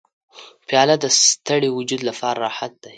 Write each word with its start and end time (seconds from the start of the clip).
پیاله 0.67 0.95
د 0.99 1.05
ستړي 1.27 1.69
وجود 1.77 2.01
لپاره 2.09 2.37
راحت 2.45 2.73
دی. 2.83 2.89